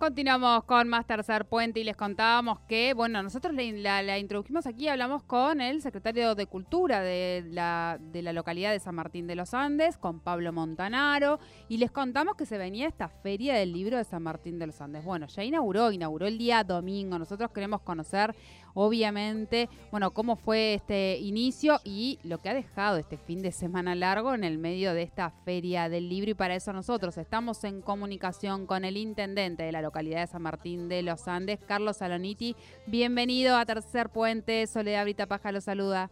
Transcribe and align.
Continuamos 0.00 0.64
con 0.64 0.88
más 0.88 1.04
Tercer 1.04 1.44
Puente 1.44 1.78
y 1.78 1.84
les 1.84 1.94
contábamos 1.94 2.60
que, 2.60 2.94
bueno, 2.94 3.22
nosotros 3.22 3.54
la, 3.54 4.18
introdujimos 4.18 4.66
aquí, 4.66 4.88
hablamos 4.88 5.22
con 5.24 5.60
el 5.60 5.82
secretario 5.82 6.34
de 6.34 6.46
Cultura 6.46 7.02
de 7.02 7.44
la, 7.50 7.98
de 8.00 8.22
la 8.22 8.32
localidad 8.32 8.72
de 8.72 8.80
San 8.80 8.94
Martín 8.94 9.26
de 9.26 9.34
los 9.34 9.52
Andes, 9.52 9.98
con 9.98 10.18
Pablo 10.20 10.54
Montanaro, 10.54 11.38
y 11.68 11.76
les 11.76 11.90
contamos 11.90 12.34
que 12.36 12.46
se 12.46 12.56
venía 12.56 12.88
esta 12.88 13.10
feria 13.10 13.52
del 13.56 13.74
libro 13.74 13.98
de 13.98 14.04
San 14.04 14.22
Martín 14.22 14.58
de 14.58 14.68
los 14.68 14.80
Andes. 14.80 15.04
Bueno, 15.04 15.26
ya 15.26 15.44
inauguró, 15.44 15.92
inauguró 15.92 16.26
el 16.26 16.38
día 16.38 16.64
domingo, 16.64 17.18
nosotros 17.18 17.50
queremos 17.50 17.82
conocer 17.82 18.34
obviamente, 18.74 19.68
bueno, 19.90 20.12
cómo 20.12 20.36
fue 20.36 20.74
este 20.74 21.18
inicio 21.18 21.78
y 21.84 22.18
lo 22.24 22.38
que 22.38 22.48
ha 22.48 22.54
dejado 22.54 22.98
este 22.98 23.16
fin 23.16 23.42
de 23.42 23.52
semana 23.52 23.94
largo 23.94 24.34
en 24.34 24.44
el 24.44 24.58
medio 24.58 24.94
de 24.94 25.02
esta 25.02 25.30
feria 25.30 25.88
del 25.88 26.08
libro 26.08 26.30
y 26.30 26.34
para 26.34 26.54
eso 26.54 26.72
nosotros 26.72 27.18
estamos 27.18 27.64
en 27.64 27.82
comunicación 27.82 28.66
con 28.66 28.84
el 28.84 28.96
intendente 28.96 29.62
de 29.62 29.72
la 29.72 29.82
localidad 29.82 30.20
de 30.20 30.26
San 30.26 30.42
Martín 30.42 30.88
de 30.88 31.02
los 31.02 31.28
Andes, 31.28 31.60
Carlos 31.66 31.98
Saloniti. 31.98 32.56
Bienvenido 32.86 33.56
a 33.56 33.64
Tercer 33.64 34.08
Puente, 34.08 34.66
Soledad 34.66 35.04
Brita 35.04 35.26
Paja 35.26 35.52
lo 35.52 35.60
saluda. 35.60 36.10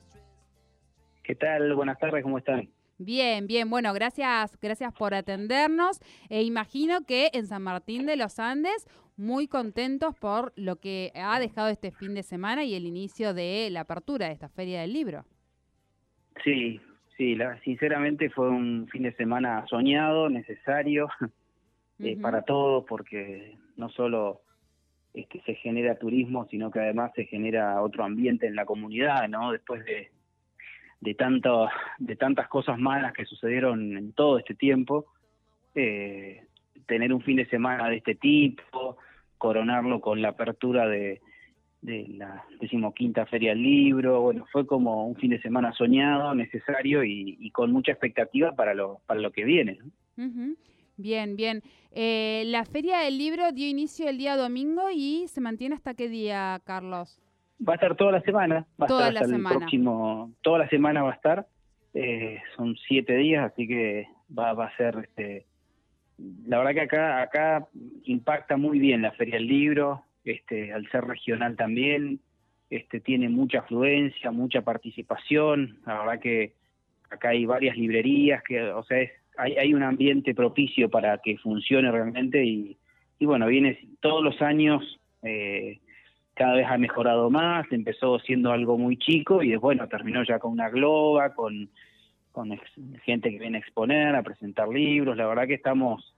¿Qué 1.23 1.35
tal? 1.35 1.75
Buenas 1.75 1.99
tardes, 1.99 2.23
¿cómo 2.23 2.39
están? 2.39 2.71
Bien, 2.99 3.47
bien, 3.47 3.71
bueno, 3.71 3.93
gracias, 3.93 4.59
gracias 4.61 4.93
por 4.93 5.15
atendernos. 5.15 6.01
E 6.29 6.43
imagino 6.43 7.05
que 7.07 7.31
en 7.33 7.47
San 7.47 7.63
Martín 7.63 8.07
de 8.07 8.17
los 8.17 8.41
Andes 8.41 8.89
muy 9.17 9.47
contentos 9.47 10.17
por 10.17 10.53
lo 10.57 10.77
que 10.77 11.13
ha 11.15 11.39
dejado 11.39 11.69
este 11.69 11.93
fin 11.93 12.15
de 12.15 12.25
semana 12.25 12.65
y 12.65 12.75
el 12.75 12.87
inicio 12.87 13.35
de 13.35 13.69
la 13.71 13.81
apertura 13.81 14.27
de 14.27 14.33
esta 14.33 14.49
feria 14.49 14.81
del 14.81 14.93
libro. 14.93 15.25
Sí, 16.43 16.81
sí, 17.17 17.37
sinceramente 17.63 18.31
fue 18.31 18.49
un 18.49 18.89
fin 18.89 19.05
de 19.05 19.13
semana 19.15 19.65
soñado, 19.69 20.29
necesario 20.29 21.09
eh, 22.01 22.17
para 22.21 22.43
todos, 22.43 22.85
porque 22.89 23.57
no 23.77 23.91
solo 23.91 24.43
es 25.15 25.29
que 25.29 25.41
se 25.43 25.55
genera 25.55 25.99
turismo, 25.99 26.47
sino 26.51 26.71
que 26.71 26.81
además 26.81 27.13
se 27.15 27.27
genera 27.27 27.81
otro 27.81 28.05
ambiente 28.05 28.47
en 28.47 28.57
la 28.57 28.67
comunidad, 28.67 29.29
¿no? 29.29 29.53
Después 29.53 29.85
de, 29.85 30.11
de, 31.01 31.15
tanto, 31.15 31.69
de 31.99 32.17
tantas 32.17 32.49
cosas 32.49 32.79
malas 32.79 33.13
que 33.13 33.25
sucedieron 33.25 33.97
en 33.97 34.13
todo 34.13 34.39
este 34.39 34.55
tiempo, 34.55 35.07
eh, 35.75 36.43
tener 36.87 37.13
un 37.13 37.21
fin 37.21 37.37
de 37.37 37.47
semana 37.47 37.89
de 37.89 37.97
este 37.97 38.15
tipo, 38.15 38.97
coronarlo 39.37 40.01
con 40.01 40.21
la 40.21 40.31
apertura 40.31 40.89
de, 40.89 41.21
la 41.83 42.45
decimoquinta 42.61 43.27
Feria 43.27 43.51
del 43.51 43.63
Libro. 43.63 44.21
Bueno, 44.23 44.47
fue 44.51 44.67
como 44.67 45.07
un 45.07 45.15
fin 45.17 45.31
de 45.31 45.41
semana 45.41 45.73
soñado, 45.73 46.35
necesario 46.35 47.05
y, 47.05 47.51
con 47.53 47.71
mucha 47.73 47.93
expectativa 47.93 48.53
para 48.53 48.75
lo, 48.75 49.01
para 49.07 49.21
lo 49.21 49.31
que 49.31 49.45
viene. 49.45 49.79
Bien, 50.97 51.37
bien. 51.37 51.63
Eh, 51.93 52.43
la 52.47 52.65
Feria 52.65 52.99
del 52.99 53.17
Libro 53.17 53.53
dio 53.53 53.69
inicio 53.69 54.09
el 54.09 54.19
día 54.19 54.37
domingo 54.37 54.91
y 54.93 55.29
se 55.29 55.41
mantiene 55.41 55.77
hasta 55.77 55.95
qué 55.95 56.09
día, 56.09 56.61
Carlos? 56.65 57.21
Va 57.67 57.73
a 57.73 57.77
estar 57.77 57.97
toda 57.97 58.13
la 58.13 58.21
semana. 58.21 58.67
Va 58.81 58.87
toda 58.87 59.07
a 59.07 59.09
estar 59.09 59.23
la 59.29 59.29
semana. 59.29 59.59
próximo, 59.59 60.33
toda 60.43 60.59
la 60.59 60.69
semana 60.69 61.03
va 61.03 61.11
a 61.13 61.15
estar. 61.15 61.47
Eh, 61.95 62.41
son 62.57 62.77
siete 62.87 63.17
días, 63.17 63.51
así 63.51 63.67
que 63.67 64.07
va, 64.37 64.53
va 64.53 64.67
a 64.67 64.77
ser 64.77 65.09
este, 65.09 65.47
la 66.47 66.59
verdad 66.59 66.75
que 66.75 66.81
acá 66.83 67.23
acá 67.23 67.69
impacta 68.05 68.57
muy 68.57 68.79
bien 68.79 69.03
la 69.03 69.13
Feria 69.13 69.37
del 69.37 69.47
Libro, 69.47 70.03
este, 70.25 70.73
al 70.73 70.89
ser 70.91 71.05
regional 71.05 71.57
también, 71.57 72.21
este, 72.71 73.01
tiene 73.01 73.29
mucha 73.29 73.61
afluencia, 73.61 74.31
mucha 74.31 74.63
participación, 74.63 75.79
la 75.87 76.01
verdad 76.01 76.21
que 76.21 76.53
acá 77.11 77.31
hay 77.31 77.47
varias 77.47 77.77
librerías, 77.77 78.43
que, 78.43 78.63
o 78.63 78.83
sea, 78.85 78.99
hay, 79.39 79.53
hay 79.57 79.75
un 79.75 79.83
ambiente 79.83 80.35
propicio 80.35 80.91
para 80.91 81.19
que 81.19 81.39
funcione 81.39 81.91
realmente 81.91 82.45
y, 82.45 82.77
y 83.19 83.25
bueno, 83.25 83.47
viene 83.47 83.79
todos 84.01 84.23
los 84.23 84.43
años, 84.43 85.01
eh, 85.23 85.79
cada 86.39 86.55
vez 86.55 86.67
ha 86.69 86.79
mejorado 86.79 87.29
más, 87.29 87.67
empezó 87.71 88.19
siendo 88.21 88.53
algo 88.53 88.79
muy 88.79 88.97
chico 88.97 89.43
y 89.43 89.55
bueno, 89.57 89.89
terminó 89.89 90.23
ya 90.25 90.39
con 90.39 90.53
una 90.53 90.71
globa, 90.71 91.35
con 91.35 91.69
con 92.39 92.57
gente 93.05 93.31
que 93.31 93.39
viene 93.41 93.59
a 93.59 93.61
exponer, 93.61 94.15
a 94.15 94.23
presentar 94.23 94.69
libros. 94.69 95.17
La 95.17 95.27
verdad 95.27 95.49
que 95.49 95.55
estamos 95.55 96.15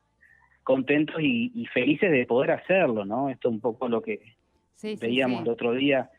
contentos 0.63 1.17
y, 1.19 1.67
felices 1.73 2.11
de 2.11 2.27
poder 2.27 2.51
hacerlo, 2.51 3.07
¿no? 3.07 3.31
Esto 3.31 3.49
es 3.49 3.55
un 3.55 3.61
poco 3.63 3.89
lo 3.89 4.03
que 4.03 4.21
veíamos 5.01 5.41
el 5.43 5.49
otro 5.49 5.73
día, 5.73 6.11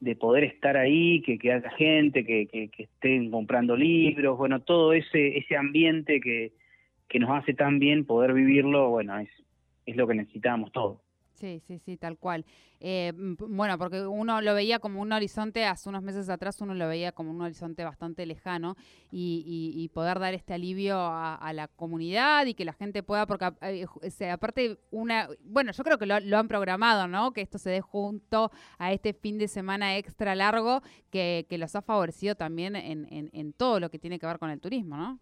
de 0.00 0.16
poder 0.16 0.44
estar 0.44 0.78
ahí, 0.78 1.20
que, 1.20 1.36
que 1.36 1.52
haya 1.52 1.68
gente, 1.72 2.24
que, 2.24 2.46
que, 2.46 2.82
estén 2.82 3.30
comprando 3.30 3.76
libros, 3.76 4.38
bueno, 4.38 4.60
todo 4.60 4.94
ese, 4.94 5.36
ese 5.36 5.54
ambiente 5.54 6.18
que, 6.22 6.52
que 7.06 7.18
nos 7.18 7.28
hace 7.30 7.52
tan 7.52 7.78
bien 7.78 8.06
poder 8.06 8.32
vivirlo, 8.32 8.88
bueno, 8.88 9.18
es, 9.18 9.28
es 9.84 9.96
lo 9.96 10.06
que 10.06 10.14
necesitamos 10.14 10.72
todos. 10.72 11.01
Sí, 11.34 11.60
sí, 11.66 11.78
sí, 11.78 11.96
tal 11.96 12.18
cual. 12.18 12.44
Eh, 12.78 13.12
bueno, 13.14 13.78
porque 13.78 14.06
uno 14.06 14.40
lo 14.40 14.54
veía 14.54 14.78
como 14.78 15.00
un 15.00 15.12
horizonte, 15.12 15.64
hace 15.64 15.88
unos 15.88 16.02
meses 16.02 16.28
atrás 16.28 16.60
uno 16.60 16.74
lo 16.74 16.88
veía 16.88 17.12
como 17.12 17.30
un 17.30 17.40
horizonte 17.40 17.84
bastante 17.84 18.26
lejano 18.26 18.76
y, 19.10 19.90
poder 19.94 20.18
dar 20.18 20.34
este 20.34 20.54
alivio 20.54 20.96
a, 20.98 21.52
la 21.52 21.68
comunidad 21.68 22.46
y 22.46 22.54
que 22.54 22.64
la 22.64 22.72
gente 22.72 23.02
pueda, 23.02 23.26
porque 23.26 23.50
eh, 23.62 24.30
aparte 24.30 24.78
una, 24.90 25.28
bueno, 25.44 25.72
yo 25.72 25.84
creo 25.84 25.98
que 25.98 26.06
lo, 26.06 26.14
han 26.14 26.48
programado, 26.48 27.08
¿no? 27.08 27.32
Que 27.32 27.40
esto 27.40 27.58
se 27.58 27.70
dé 27.70 27.80
junto 27.80 28.50
a 28.78 28.92
este 28.92 29.12
fin 29.12 29.38
de 29.38 29.48
semana 29.48 29.96
extra 29.96 30.34
largo 30.34 30.80
que, 31.10 31.46
que 31.48 31.58
los 31.58 31.74
ha 31.76 31.82
favorecido 31.82 32.34
también 32.34 32.76
en, 32.76 33.06
en, 33.12 33.30
en 33.32 33.52
todo 33.52 33.80
lo 33.80 33.90
que 33.90 33.98
tiene 33.98 34.18
que 34.18 34.26
ver 34.26 34.38
con 34.38 34.50
el 34.50 34.60
turismo, 34.60 34.96
¿no? 34.96 35.18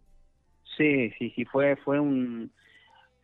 Sí, 0.76 1.10
sí, 1.18 1.32
sí, 1.34 1.44
fue, 1.44 1.76
fue 1.76 2.00
un 2.00 2.52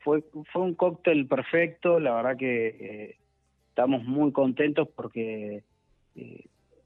fue, 0.07 0.23
fue 0.53 0.63
un 0.63 0.75
cóctel 0.75 1.27
perfecto, 1.27 1.99
la 1.99 2.15
verdad 2.15 2.37
que 2.37 2.67
eh, 2.69 3.17
estamos 3.71 4.05
muy 4.05 4.31
contentos 4.31 4.89
porque 4.95 5.65
eh, 6.15 6.45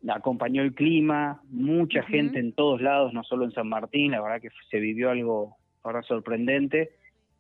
acompañó 0.09 0.63
el 0.63 0.75
clima, 0.75 1.43
mucha 1.51 2.03
gente 2.05 2.39
en 2.39 2.55
todos 2.55 2.81
lados, 2.81 3.13
no 3.13 3.23
solo 3.23 3.45
en 3.45 3.53
San 3.53 3.69
Martín, 3.69 4.13
la 4.13 4.23
verdad 4.23 4.41
que 4.41 4.49
se 4.71 4.81
vivió 4.81 5.11
algo 5.11 5.59
ahora 5.83 6.01
sorprendente. 6.03 6.93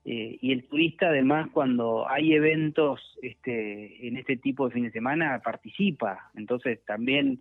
Eh, 0.05 0.37
y 0.43 0.53
el 0.53 0.65
turista 0.65 1.09
además 1.09 1.49
cuando 1.51 2.07
hay 2.11 2.35
eventos 2.35 3.01
este, 3.23 4.07
en 4.07 4.19
este 4.19 4.37
tipo 4.37 4.67
de 4.67 4.75
fin 4.75 4.85
de 4.85 4.91
semana 4.91 5.41
participa, 5.43 6.31
entonces 6.35 6.85
también 6.85 7.41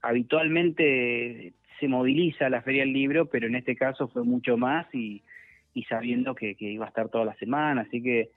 habitualmente 0.00 1.54
se 1.80 1.88
moviliza 1.88 2.48
la 2.50 2.62
Feria 2.62 2.82
del 2.82 2.92
Libro, 2.92 3.26
pero 3.26 3.48
en 3.48 3.56
este 3.56 3.74
caso 3.74 4.06
fue 4.06 4.22
mucho 4.22 4.56
más 4.56 4.86
y 4.94 5.24
y 5.74 5.84
sabiendo 5.84 6.34
que, 6.34 6.56
iba 6.58 6.84
a 6.84 6.88
estar 6.88 7.08
toda 7.08 7.24
la 7.24 7.34
semana, 7.36 7.82
así 7.82 8.02
que 8.02 8.30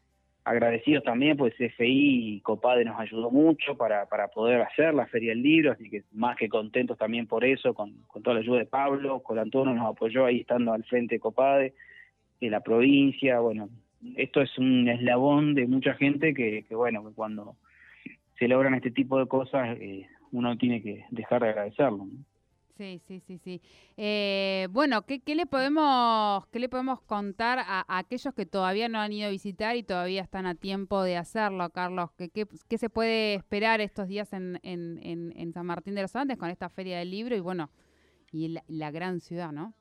agradecidos 0.45 1.03
también, 1.03 1.37
pues 1.37 1.53
CFI 1.55 2.35
y 2.35 2.41
Copade 2.41 2.83
nos 2.83 2.99
ayudó 2.99 3.31
mucho 3.31 3.77
para, 3.77 4.07
para 4.07 4.27
poder 4.27 4.61
hacer 4.61 4.93
la 4.93 5.07
Feria 5.07 5.29
del 5.29 5.41
Libro, 5.41 5.71
así 5.71 5.89
que 5.89 6.03
más 6.11 6.35
que 6.35 6.49
contentos 6.49 6.97
también 6.97 7.27
por 7.27 7.45
eso, 7.45 7.73
con, 7.73 7.93
con 8.07 8.21
toda 8.21 8.35
la 8.35 8.41
ayuda 8.41 8.59
de 8.59 8.65
Pablo, 8.65 9.21
con 9.21 9.39
Antonio 9.39 9.73
nos 9.73 9.89
apoyó 9.89 10.25
ahí 10.25 10.41
estando 10.41 10.73
al 10.73 10.83
frente 10.83 11.15
de 11.15 11.19
Copade, 11.19 11.73
de 12.41 12.49
la 12.49 12.59
provincia, 12.59 13.39
bueno, 13.39 13.69
esto 14.17 14.41
es 14.41 14.57
un 14.57 14.87
eslabón 14.89 15.55
de 15.55 15.65
mucha 15.65 15.93
gente 15.93 16.33
que, 16.33 16.65
que 16.67 16.75
bueno, 16.75 17.07
que 17.07 17.13
cuando 17.13 17.55
se 18.37 18.47
logran 18.47 18.73
este 18.73 18.91
tipo 18.91 19.17
de 19.19 19.27
cosas, 19.27 19.77
eh, 19.79 20.07
uno 20.31 20.57
tiene 20.57 20.81
que 20.81 21.05
dejar 21.11 21.41
de 21.41 21.49
agradecerlo. 21.49 22.07
Sí, 22.77 22.99
sí, 23.05 23.19
sí, 23.19 23.37
sí. 23.37 23.61
Eh, 23.97 24.67
bueno, 24.71 25.03
¿qué, 25.03 25.19
¿qué, 25.19 25.35
le 25.35 25.45
podemos, 25.45 26.47
¿qué 26.47 26.57
le 26.57 26.69
podemos 26.69 27.01
contar 27.01 27.59
a, 27.59 27.85
aquellos 27.99 28.33
que 28.33 28.47
todavía 28.47 28.89
no 28.89 28.99
han 28.99 29.13
ido 29.13 29.27
a 29.27 29.31
visitar 29.31 29.75
y 29.75 29.83
todavía 29.83 30.23
están 30.23 30.47
a 30.47 30.55
tiempo 30.55 31.03
de 31.03 31.17
hacerlo, 31.17 31.69
Carlos? 31.69 32.09
¿Qué, 32.17 32.29
qué, 32.29 32.77
se 32.79 32.89
puede 32.89 33.35
esperar 33.35 33.79
estos 33.79 34.07
días 34.07 34.33
en, 34.33 34.59
en, 34.63 34.99
en, 35.35 35.53
San 35.53 35.67
Martín 35.67 35.93
de 35.93 36.01
los 36.01 36.15
Andes 36.15 36.37
con 36.37 36.49
esta 36.49 36.69
feria 36.69 36.97
del 36.97 37.11
libro 37.11 37.35
y 37.35 37.41
bueno, 37.41 37.69
y 38.31 38.57
la, 38.67 38.89
gran 38.89 39.19
ciudad, 39.19 39.51
¿no? 39.51 39.75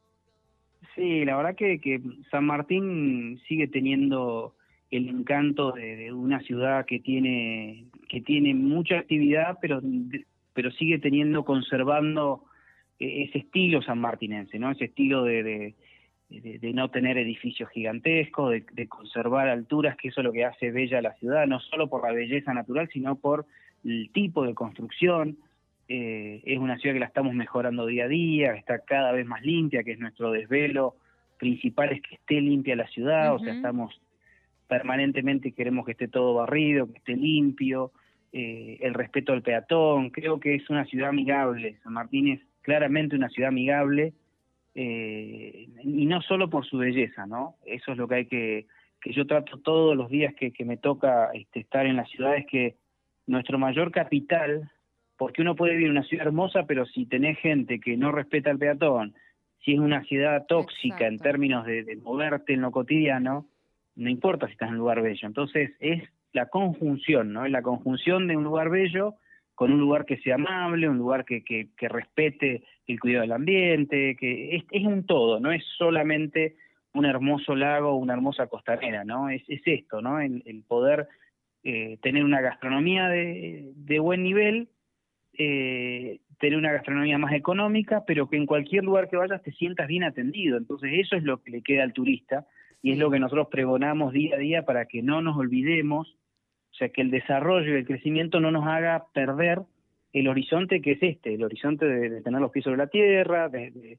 Sí, 0.95 1.25
la 1.25 1.37
verdad 1.37 1.57
que, 1.57 1.81
que 1.81 1.99
San 2.31 2.45
Martín 2.45 3.41
sigue 3.49 3.69
teniendo 3.69 4.55
el 4.91 5.09
encanto 5.09 5.73
de, 5.73 5.97
de, 5.97 6.13
una 6.13 6.41
ciudad 6.41 6.85
que 6.85 7.01
tiene 7.01 7.87
que 8.11 8.21
tiene 8.21 8.53
mucha 8.53 8.99
actividad, 8.99 9.57
pero 9.63 9.81
pero 10.53 10.71
sigue 10.73 10.99
teniendo 10.99 11.47
conservando 11.47 12.45
ese 13.03 13.39
estilo 13.39 13.83
sanmartinense, 13.83 14.59
¿no? 14.59 14.71
Ese 14.71 14.87
estilo 14.87 15.25
de, 15.25 15.75
de, 16.29 16.73
no 16.73 16.91
tener 16.91 17.19
edificios 17.19 17.69
gigantescos, 17.71 18.51
de, 18.51 18.89
conservar 18.89 19.49
alturas, 19.49 19.97
que 19.97 20.09
eso 20.09 20.21
es 20.21 20.25
lo 20.25 20.33
que 20.33 20.45
hace 20.45 20.71
bella 20.71 21.03
la 21.03 21.15
ciudad, 21.15 21.47
no 21.47 21.61
solo 21.61 21.89
por 21.89 22.03
la 22.03 22.13
belleza 22.13 22.55
natural, 22.55 22.89
sino 22.93 23.17
por 23.17 23.47
el 23.85 24.11
tipo 24.13 24.45
de 24.45 24.55
construcción. 24.55 25.39
Eh, 25.89 26.43
es 26.45 26.59
una 26.59 26.79
ciudad 26.79 26.95
que 26.95 27.01
la 27.01 27.07
estamos 27.07 27.35
mejorando 27.35 27.87
día 27.87 28.05
a 28.05 28.09
día, 28.09 28.55
está 28.55 28.79
cada 28.79 29.13
vez 29.13 29.27
más 29.27 29.43
limpia, 29.43 29.83
que 29.83 29.93
es 29.93 29.99
nuestro 29.99 30.31
desvelo 30.31 30.97
principal, 31.39 31.93
es 31.93 32.01
que 32.03 32.15
esté 32.15 32.41
limpia 32.41 32.77
la 32.77 32.87
ciudad, 32.87 33.35
o 33.35 33.39
sea, 33.41 33.53
estamos 33.53 34.01
permanentemente 34.69 35.53
queremos 35.53 35.85
que 35.85 35.93
esté 35.93 36.09
todo 36.09 36.35
barrido, 36.35 36.87
que 36.87 36.99
esté 36.99 37.15
limpio, 37.15 37.93
eh, 38.33 38.79
el 38.81 38.95
respeto 38.95 39.35
al 39.35 39.43
peatón, 39.43 40.09
creo 40.09 40.41
que 40.41 40.55
es 40.55 40.71
una 40.71 40.87
ciudad 40.87 41.11
amigable, 41.11 41.79
San 41.83 41.93
Martín 41.93 42.29
es 42.29 42.41
claramente 42.63 43.17
una 43.17 43.29
ciudad 43.29 43.49
amigable, 43.49 44.15
eh, 44.75 45.69
y 45.83 46.07
no 46.07 46.23
solo 46.23 46.49
por 46.49 46.65
su 46.65 46.79
belleza, 46.79 47.27
¿no? 47.27 47.57
Eso 47.67 47.93
es 47.93 47.99
lo 47.99 48.09
que 48.09 48.15
hay 48.15 48.27
que, 48.27 48.67
que 49.01 49.13
yo 49.13 49.27
trato 49.27 49.59
todos 49.59 49.97
los 49.97 50.09
días 50.09 50.35
que, 50.35 50.53
me 50.65 50.77
toca 50.77 51.31
este, 51.35 51.61
estar 51.61 51.85
en 51.87 51.97
la 51.97 52.07
ciudad, 52.07 52.37
es 52.37 52.47
que 52.47 52.77
nuestro 53.27 53.59
mayor 53.59 53.91
capital, 53.91 54.71
porque 55.19 55.43
uno 55.43 55.57
puede 55.57 55.73
vivir 55.73 55.87
en 55.87 55.93
una 55.93 56.05
ciudad 56.05 56.27
hermosa, 56.27 56.65
pero 56.67 56.87
si 56.87 57.07
tenés 57.07 57.39
gente 57.39 57.81
que 57.81 57.97
no 57.97 58.13
respeta 58.13 58.51
al 58.51 58.59
peatón, 58.59 59.15
si 59.65 59.75
es 59.75 59.79
una 59.79 60.03
ciudad 60.05 60.47
tóxica 60.47 61.07
en 61.07 61.19
términos 61.19 61.67
de, 61.67 61.85
de, 61.85 61.97
moverte 61.97 62.55
en 62.55 62.63
lo 62.63 62.71
cotidiano, 62.71 63.47
no 63.95 64.09
importa 64.09 64.47
si 64.47 64.53
estás 64.53 64.69
en 64.69 64.75
un 64.75 64.81
lugar 64.81 65.03
bello. 65.03 65.29
Entonces 65.29 65.73
es 65.79 66.03
la 66.33 66.47
conjunción, 66.47 67.33
¿no? 67.33 67.45
Es 67.45 67.53
la 67.53 67.63
conjunción 67.63 68.27
de 68.27 68.37
un 68.37 68.45
lugar 68.45 68.71
bello 68.71 69.15
con 69.55 69.73
un 69.73 69.81
lugar 69.81 70.05
que 70.05 70.19
sea 70.19 70.37
amable, 70.37 70.89
un 70.89 70.99
lugar 70.99 71.25
que, 71.25 71.45
que, 71.45 71.89
respete 71.89 72.65
el 72.87 72.99
cuidado 72.99 73.23
del 73.23 73.33
ambiente, 73.33 74.17
que 74.19 74.57
es, 74.57 74.65
es, 74.71 74.85
un 74.85 75.05
todo, 75.07 75.41
no 75.41 75.53
es 75.53 75.65
solamente 75.77 76.57
un 76.95 77.05
hermoso 77.05 77.55
lago 77.55 77.91
o 77.91 77.97
una 77.97 78.15
hermosa 78.15 78.47
costanera, 78.47 79.05
¿no? 79.05 79.29
Es, 79.29 79.43
es 79.49 79.63
esto, 79.65 80.01
¿no? 80.01 80.21
El, 80.21 80.65
poder 80.67 81.09
eh, 81.65 81.99
tener 82.03 82.25
una 82.25 82.41
gastronomía 82.41 83.09
de, 83.09 83.73
de 83.75 83.99
buen 83.99 84.23
nivel, 84.23 84.69
eh, 85.35 86.21
tener 86.39 86.59
una 86.59 86.73
gastronomía 86.73 87.19
más 87.19 87.33
económica, 87.33 88.05
pero 88.07 88.29
que 88.29 88.37
en 88.37 88.47
cualquier 88.47 88.85
lugar 88.85 89.09
que 89.09 89.17
vayas 89.17 89.43
te 89.43 89.53
sientas 89.53 89.87
bien 89.87 90.03
atendido. 90.03 90.59
Entonces 90.59 90.91
eso 90.95 91.17
es 91.17 91.23
lo 91.23 91.43
que 91.43 91.53
le 91.53 91.63
queda 91.63 91.85
al 91.85 91.93
turista 91.93 92.47
y 92.83 92.93
es 92.93 92.99
lo 92.99 93.11
que 93.11 93.21
nosotros 93.21 93.49
pregonamos 93.49 94.13
día 94.13 94.35
a 94.35 94.39
día 94.39 94.65
para 94.65 94.87
que 94.87 95.03
no 95.03 95.23
nos 95.23 95.37
olvidemos 95.37 96.17
o 96.73 96.75
sea, 96.75 96.89
que 96.89 97.03
el 97.03 97.11
desarrollo 97.11 97.73
y 97.73 97.79
el 97.79 97.87
crecimiento 97.87 98.41
no 98.41 98.51
nos 98.51 98.67
haga 98.67 99.05
perder 99.13 99.61
el 100.13 100.29
horizonte 100.29 100.81
que 100.81 100.93
es 100.93 101.03
este, 101.03 101.35
el 101.35 101.45
horizonte 101.45 101.87
de, 101.87 102.23
tener 102.23 102.41
los 102.41 102.51
pies 102.51 102.65
sobre 102.65 102.79
la 102.79 102.87
tierra, 102.87 103.49
de, 103.49 103.99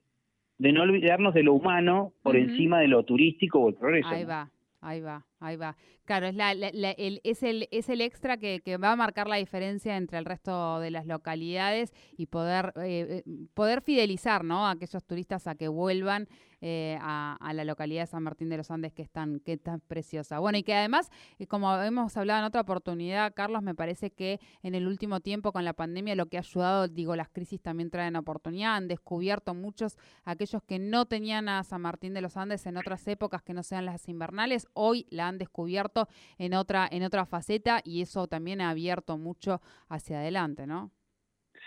no 0.57 0.81
olvidarnos 0.81 1.33
de 1.33 1.43
lo 1.43 1.53
humano 1.53 2.13
por 2.21 2.35
encima 2.35 2.79
de 2.79 2.87
lo 2.87 3.03
turístico 3.03 3.59
o 3.59 3.69
el 3.69 3.75
progreso. 3.75 4.09
Ahí 4.09 4.23
va, 4.23 4.49
ahí 4.81 5.01
va, 5.01 5.23
ahí 5.44 5.56
va. 5.56 5.75
Claro, 6.06 6.28
es, 6.28 6.36
la, 6.36 6.51
el, 6.51 7.22
es, 7.24 7.44
el, 7.44 7.69
es 7.72 7.88
el 7.88 8.01
extra 8.01 8.38
que, 8.38 8.62
que, 8.62 8.78
va 8.78 8.92
a 8.92 8.95
marcar 8.95 9.28
la 9.28 9.38
diferencia 9.38 9.95
entre 9.95 10.18
el 10.18 10.25
resto 10.25 10.80
de 10.80 10.92
las 10.92 11.06
localidades 11.06 11.94
y 12.18 12.25
poder, 12.25 12.74
eh, 12.78 13.24
eh, 13.25 13.48
poder 13.54 13.81
fidelizar 13.81 14.44
¿no? 14.44 14.68
a 14.68 14.72
aquellos 14.72 15.04
turistas 15.06 15.48
a 15.48 15.56
que 15.56 15.69
vuelvan 15.69 16.28
eh, 16.66 16.98
a, 17.01 17.51
la 17.54 17.66
localidad 17.66 18.04
de 18.04 18.07
San 18.07 18.24
Martín 18.24 18.48
de 18.48 18.56
los 18.56 18.72
Andes, 18.72 18.94
que 18.94 19.01
es 19.01 19.10
tan, 19.10 19.42
que 19.42 19.57
tan 19.57 19.81
preciosa. 19.81 20.40
Bueno, 20.40 20.57
y 20.57 20.63
que 20.63 20.74
además, 20.74 21.10
como 21.50 21.75
hemos 21.75 22.16
hablado 22.16 22.40
en 22.40 22.45
otra 22.45 22.62
oportunidad, 22.62 23.34
Carlos, 23.34 23.62
me 23.62 23.75
parece 23.75 24.12
que 24.12 24.40
en 24.62 24.74
el 24.74 24.88
último 24.88 25.19
tiempo 25.19 25.51
con 25.51 25.66
la 25.66 25.74
pandemia 25.74 26.16
lo 26.16 26.28
que 26.28 26.38
ha 26.38 26.40
ayudado, 26.40 26.88
digo, 26.88 27.18
las 27.18 27.28
crisis 27.28 27.62
también 27.62 27.90
traen 27.90 28.16
oportunidad, 28.16 28.75
han 28.75 28.88
descubierto 28.88 29.54
muchos 29.54 29.98
aquellos 30.24 30.63
que 30.63 30.80
no 30.80 31.06
tenían 31.06 31.50
a 31.50 31.63
San 31.63 31.81
Martín 31.81 32.13
de 32.13 32.22
los 32.22 32.38
Andes 32.38 32.66
en 32.66 32.78
otras 32.78 33.06
épocas 33.10 33.44
que 33.44 33.54
no 33.54 33.63
sean 33.63 33.86
las 33.86 34.07
invernales, 34.07 34.68
hoy 34.72 35.06
la 35.10 35.28
han 35.28 35.32
descubierto 35.38 36.07
en 36.38 36.53
otra, 36.53 36.88
en 36.91 37.03
otra 37.03 37.25
faceta 37.25 37.81
y 37.83 38.01
eso 38.01 38.27
también 38.27 38.62
ha 38.62 38.69
abierto 38.69 39.18
mucho 39.18 39.62
hacia 39.89 40.19
adelante, 40.19 40.68
¿no? 40.68 40.91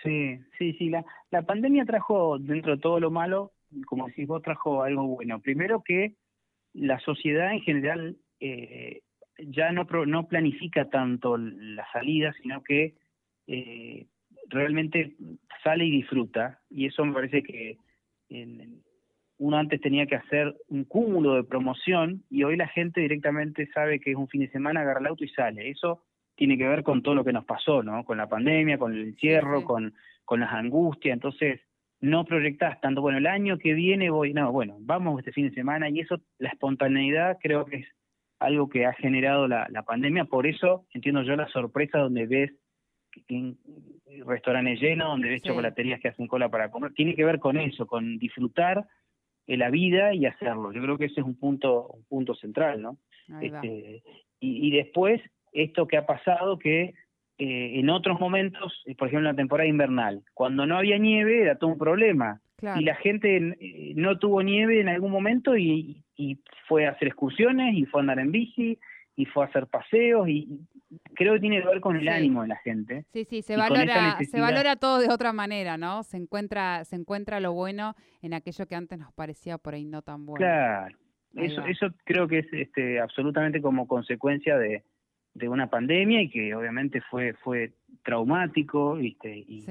Sí, 0.03 0.39
sí, 0.57 0.73
sí. 0.73 0.89
La, 0.89 1.05
la 1.31 1.41
pandemia 1.41 1.85
trajo, 1.85 2.37
dentro 2.39 2.75
de 2.75 2.81
todo 2.81 2.99
lo 2.99 3.11
malo, 3.11 3.53
como 3.85 4.07
decís 4.07 4.27
vos, 4.27 4.41
trajo 4.41 4.83
algo 4.83 5.07
bueno. 5.07 5.41
Primero 5.41 5.83
que 5.83 6.15
la 6.73 6.99
sociedad 6.99 7.51
en 7.51 7.61
general 7.61 8.17
eh, 8.39 9.01
ya 9.39 9.71
no, 9.71 9.85
no 10.05 10.27
planifica 10.27 10.89
tanto 10.89 11.37
la 11.37 11.85
salida, 11.91 12.33
sino 12.41 12.63
que 12.63 12.95
eh, 13.47 14.07
realmente 14.49 15.15
sale 15.63 15.85
y 15.85 15.91
disfruta. 15.91 16.61
Y 16.69 16.85
eso 16.85 17.05
me 17.05 17.13
parece 17.13 17.43
que 17.43 17.77
uno 19.39 19.57
antes 19.57 19.79
tenía 19.81 20.05
que 20.07 20.15
hacer 20.15 20.55
un 20.67 20.83
cúmulo 20.83 21.35
de 21.35 21.43
promoción 21.43 22.23
y 22.29 22.43
hoy 22.43 22.57
la 22.57 22.67
gente 22.67 23.01
directamente 23.01 23.67
sabe 23.73 23.99
que 23.99 24.11
es 24.11 24.17
un 24.17 24.27
fin 24.27 24.41
de 24.41 24.49
semana, 24.49 24.81
agarra 24.81 24.99
el 24.99 25.07
auto 25.07 25.23
y 25.23 25.29
sale. 25.29 25.69
Eso 25.69 26.03
tiene 26.35 26.57
que 26.57 26.67
ver 26.67 26.83
con 26.83 27.01
todo 27.01 27.15
lo 27.15 27.23
que 27.23 27.33
nos 27.33 27.45
pasó, 27.45 27.83
¿no? 27.83 28.03
Con 28.03 28.17
la 28.17 28.27
pandemia, 28.27 28.77
con 28.77 28.93
el 28.93 29.03
encierro, 29.03 29.63
con, 29.63 29.93
con 30.25 30.39
las 30.39 30.51
angustias. 30.51 31.13
Entonces, 31.13 31.61
no 31.99 32.25
proyectás 32.25 32.79
tanto, 32.81 33.01
bueno, 33.01 33.17
el 33.17 33.27
año 33.27 33.57
que 33.57 33.73
viene 33.73 34.09
voy, 34.09 34.33
no, 34.33 34.51
bueno, 34.51 34.77
vamos 34.79 35.19
este 35.19 35.31
fin 35.31 35.49
de 35.49 35.55
semana 35.55 35.89
y 35.89 35.99
eso, 35.99 36.19
la 36.37 36.49
espontaneidad 36.49 37.37
creo 37.41 37.65
que 37.65 37.77
es 37.77 37.87
algo 38.39 38.69
que 38.69 38.85
ha 38.85 38.93
generado 38.93 39.47
la, 39.47 39.67
la 39.71 39.83
pandemia, 39.83 40.25
por 40.25 40.45
eso 40.45 40.85
entiendo 40.93 41.23
yo 41.23 41.35
la 41.35 41.47
sorpresa 41.47 41.97
donde 41.97 42.27
ves 42.27 42.51
restaurantes 44.27 44.79
llenos, 44.79 45.07
donde 45.07 45.29
ves 45.29 45.41
chocolaterías 45.41 45.99
que 45.99 46.09
hacen 46.09 46.27
cola 46.27 46.49
para 46.49 46.69
comer, 46.69 46.93
tiene 46.93 47.15
que 47.15 47.25
ver 47.25 47.39
con 47.39 47.57
eso, 47.57 47.87
con 47.87 48.19
disfrutar 48.19 48.85
la 49.55 49.69
vida 49.69 50.13
y 50.13 50.25
hacerlo. 50.25 50.73
Yo 50.73 50.81
creo 50.81 50.97
que 50.97 51.05
ese 51.05 51.21
es 51.21 51.25
un 51.25 51.35
punto, 51.35 51.87
un 51.87 52.03
punto 52.05 52.35
central, 52.35 52.81
¿no? 52.81 52.97
Este, 53.41 54.03
y, 54.39 54.67
y 54.67 54.71
después, 54.71 55.21
esto 55.53 55.87
que 55.87 55.97
ha 55.97 56.05
pasado, 56.05 56.59
que 56.59 56.93
eh, 57.39 57.79
en 57.79 57.91
otros 57.91 58.19
momentos, 58.19 58.81
eh, 58.85 58.95
por 58.95 59.07
ejemplo 59.07 59.29
en 59.29 59.35
la 59.35 59.39
temporada 59.39 59.69
invernal, 59.69 60.23
cuando 60.33 60.65
no 60.65 60.75
había 60.75 60.97
nieve 60.97 61.43
era 61.43 61.55
todo 61.55 61.71
un 61.71 61.77
problema. 61.77 62.41
Y 62.79 62.83
la 62.83 62.95
gente 62.95 63.37
eh, 63.37 63.93
no 63.95 64.17
tuvo 64.17 64.41
nieve 64.41 64.81
en 64.81 64.89
algún 64.89 65.11
momento 65.11 65.55
y, 65.55 66.03
fue 66.67 66.87
a 66.87 66.89
hacer 66.89 67.09
excursiones 67.09 67.75
y 67.75 67.85
fue 67.85 67.99
a 67.99 68.01
andar 68.01 68.19
en 68.19 68.31
bici 68.31 68.79
y 69.17 69.25
fue 69.25 69.43
a 69.43 69.47
hacer 69.47 69.65
paseos 69.65 70.29
y 70.29 70.61
creo 71.15 71.33
que 71.33 71.39
tiene 71.39 71.59
que 71.59 71.67
ver 71.67 71.81
con 71.81 71.97
el 71.97 72.07
ánimo 72.07 72.43
de 72.43 72.49
la 72.49 72.57
gente. 72.57 73.03
Sí, 73.11 73.25
sí, 73.25 73.41
se 73.41 73.57
valora, 73.57 74.15
se 74.23 74.39
valora 74.39 74.75
todo 74.75 74.99
de 74.99 75.11
otra 75.11 75.33
manera, 75.33 75.75
¿no? 75.75 76.03
Se 76.03 76.17
encuentra, 76.17 76.85
se 76.85 76.95
encuentra 76.95 77.39
lo 77.39 77.51
bueno 77.51 77.95
en 78.21 78.35
aquello 78.35 78.67
que 78.67 78.75
antes 78.75 78.99
nos 78.99 79.11
parecía 79.13 79.57
por 79.57 79.73
ahí 79.73 79.85
no 79.85 80.03
tan 80.03 80.27
bueno. 80.27 80.45
Claro, 80.45 80.95
eso, 81.35 81.65
eso 81.65 81.87
creo 82.05 82.27
que 82.27 82.39
es 82.39 82.47
este, 82.53 82.99
absolutamente 82.99 83.59
como 83.59 83.87
consecuencia 83.87 84.55
de, 84.55 84.83
de 85.33 85.49
una 85.49 85.67
pandemia 85.67 86.21
y 86.21 86.29
que 86.29 86.53
obviamente 86.53 87.01
fue 87.01 87.33
fue 87.33 87.73
traumático 88.03 88.95
¿viste? 88.97 89.35
Y, 89.35 89.65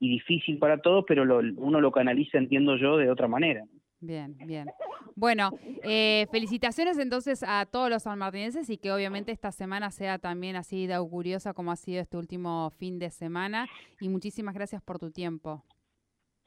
y 0.00 0.08
difícil 0.10 0.58
para 0.58 0.82
todos, 0.82 1.06
pero 1.08 1.24
lo, 1.24 1.38
uno 1.38 1.80
lo 1.80 1.92
canaliza, 1.92 2.36
entiendo 2.36 2.76
yo, 2.76 2.98
de 2.98 3.08
otra 3.08 3.26
manera. 3.26 3.64
Bien, 4.02 4.36
bien. 4.44 4.68
Bueno, 5.14 5.50
eh, 5.84 6.26
felicitaciones 6.32 6.98
entonces 6.98 7.44
a 7.46 7.66
todos 7.66 7.88
los 7.88 8.02
sanmartinenses 8.02 8.68
y 8.68 8.78
que 8.78 8.90
obviamente 8.90 9.30
esta 9.30 9.52
semana 9.52 9.90
sea 9.92 10.18
también 10.18 10.56
así 10.56 10.88
de 10.88 10.94
auguriosa 10.94 11.54
como 11.54 11.70
ha 11.70 11.76
sido 11.76 12.00
este 12.02 12.16
último 12.16 12.70
fin 12.78 12.98
de 12.98 13.10
semana. 13.10 13.68
Y 14.00 14.08
muchísimas 14.08 14.54
gracias 14.54 14.82
por 14.82 14.98
tu 14.98 15.12
tiempo. 15.12 15.62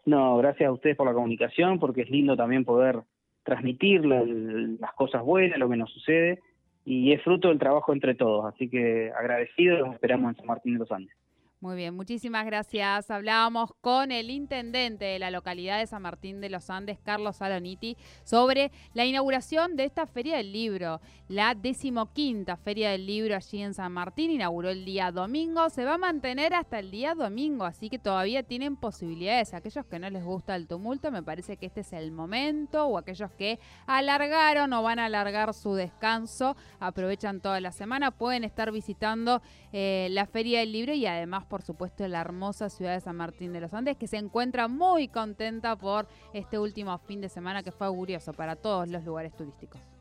No, 0.06 0.38
gracias 0.38 0.68
a 0.68 0.74
ustedes 0.74 0.98
por 0.98 1.08
la 1.08 1.14
comunicación, 1.14 1.80
porque 1.80 2.02
es 2.02 2.10
lindo 2.10 2.36
también 2.36 2.66
poder 2.66 3.02
transmitir 3.44 4.04
las 4.06 4.94
cosas 4.94 5.24
buenas, 5.24 5.58
lo 5.58 5.70
que 5.70 5.78
nos 5.78 5.92
sucede 5.92 6.42
y 6.84 7.14
es 7.14 7.24
fruto 7.24 7.48
del 7.48 7.60
trabajo 7.60 7.94
entre 7.94 8.16
todos. 8.16 8.46
Así 8.46 8.70
que 8.70 9.12
agradecidos, 9.18 9.80
los 9.80 9.94
esperamos 9.94 10.32
en 10.32 10.36
San 10.36 10.46
Martín 10.46 10.74
de 10.74 10.80
los 10.80 10.92
Andes. 10.92 11.16
Muy 11.62 11.78
bien, 11.78 11.96
muchísimas 11.96 12.46
gracias. 12.46 13.10
Hablábamos 13.10 13.72
con 13.80 14.12
el 14.12 14.30
intendente 14.30 15.06
de 15.06 15.20
la 15.20 15.32
localidad 15.32 15.80
de 15.80 15.88
San 15.88 16.02
Martín 16.02 16.42
de 16.42 16.50
los 16.50 16.70
Andes, 16.70 17.00
Carlos 17.00 17.38
Saloniti, 17.38 17.98
sobre 18.26 18.72
la 18.94 19.06
inauguración 19.06 19.78
de 19.78 19.86
esta 19.86 20.06
Feria 20.06 20.36
del 20.36 20.52
Libro. 20.52 21.00
La 21.30 21.56
decimoquinta 21.56 22.58
Feria 22.58 22.92
del 22.92 23.08
Libro 23.08 23.36
allí 23.36 23.64
en 23.64 23.74
San 23.74 23.94
Martín 23.94 24.32
inauguró 24.32 24.70
el 24.70 24.84
día 24.84 25.12
domingo. 25.12 25.70
Se 25.70 25.86
va 25.86 25.94
a 25.94 25.98
mantener 25.98 26.54
hasta 26.54 26.78
el 26.78 26.92
día 26.92 27.16
domingo, 27.16 27.64
así 27.64 27.90
que 27.90 28.00
todavía 28.00 28.44
tienen 28.44 28.76
posibilidades. 28.76 29.54
Aquellos 29.54 29.86
que 29.86 29.98
no 29.98 30.10
les 30.10 30.26
gusta 30.26 30.58
el 30.58 30.68
tumulto, 30.68 31.10
me 31.10 31.24
parece 31.24 31.56
que 31.56 31.68
este 31.68 31.82
es 31.82 31.94
el 31.94 32.12
momento, 32.12 32.86
o 32.86 32.98
aquellos 32.98 33.32
que 33.32 33.60
alargaron 33.88 34.74
o 34.74 34.84
van 34.84 35.00
a 35.00 35.06
alargar 35.06 35.54
su 35.54 35.74
descanso, 35.74 36.58
aprovechan 36.80 37.40
toda 37.40 37.62
la 37.62 37.72
semana, 37.72 38.12
pueden 38.12 38.44
estar 38.44 38.74
visitando 38.74 39.42
eh, 39.72 40.10
la 40.12 40.28
Feria 40.28 40.60
del 40.60 40.74
Libro 40.74 40.94
y 40.94 41.06
además 41.06 41.45
por 41.46 41.62
supuesto, 41.62 42.08
la 42.08 42.22
hermosa 42.22 42.70
ciudad 42.70 42.94
de 42.94 43.02
San 43.02 43.16
Martín 43.16 43.54
de 43.54 43.62
los 43.62 43.74
Andes, 43.74 43.98
que 43.98 44.08
se 44.08 44.18
encuentra 44.18 44.68
muy 44.68 45.08
contenta 45.08 45.76
por 45.76 46.08
este 46.34 46.60
último 46.60 46.98
fin 47.00 47.22
de 47.22 47.30
semana 47.30 47.64
que 47.64 47.72
fue 47.72 47.88
augurioso 47.88 48.34
para 48.34 48.56
todos 48.56 48.88
los 48.88 49.04
lugares 49.04 49.36
turísticos. 49.36 49.95